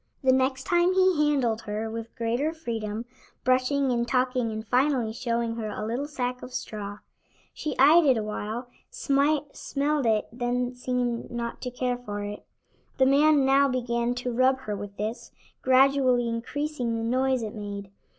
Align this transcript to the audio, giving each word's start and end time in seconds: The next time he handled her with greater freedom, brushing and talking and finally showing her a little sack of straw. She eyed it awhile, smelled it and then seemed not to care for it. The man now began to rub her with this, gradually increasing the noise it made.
The 0.23 0.31
next 0.31 0.63
time 0.63 0.93
he 0.93 1.27
handled 1.29 1.61
her 1.69 1.87
with 1.87 2.15
greater 2.15 2.53
freedom, 2.53 3.05
brushing 3.43 3.91
and 3.91 4.07
talking 4.07 4.51
and 4.51 4.65
finally 4.67 5.13
showing 5.13 5.57
her 5.57 5.69
a 5.69 5.85
little 5.85 6.07
sack 6.07 6.41
of 6.41 6.51
straw. 6.51 6.97
She 7.53 7.77
eyed 7.77 8.05
it 8.05 8.17
awhile, 8.17 8.67
smelled 8.89 10.07
it 10.07 10.27
and 10.31 10.39
then 10.41 10.73
seemed 10.73 11.29
not 11.29 11.61
to 11.61 11.69
care 11.69 11.99
for 11.99 12.23
it. 12.23 12.43
The 12.97 13.05
man 13.05 13.45
now 13.45 13.67
began 13.69 14.15
to 14.15 14.33
rub 14.33 14.61
her 14.61 14.75
with 14.75 14.97
this, 14.97 15.33
gradually 15.61 16.27
increasing 16.27 16.95
the 16.97 17.03
noise 17.03 17.43
it 17.43 17.53
made. 17.53 17.91